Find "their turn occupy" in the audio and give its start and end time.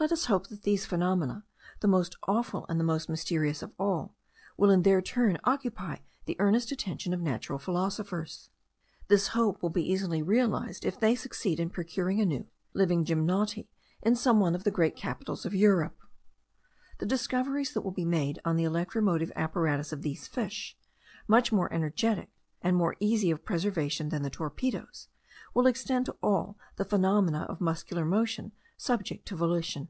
4.82-5.96